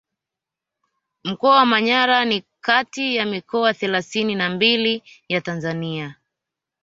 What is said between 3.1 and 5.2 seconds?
ya mikoa thelathini na mbili